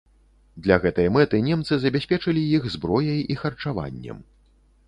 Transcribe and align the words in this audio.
Для 0.67 0.77
гэтай 0.85 1.09
мэты 1.17 1.41
немцы 1.49 1.77
забяспечылі 1.83 2.41
іх 2.61 2.65
зброяй 2.77 3.21
і 3.35 3.39
харчаваннем. 3.43 4.17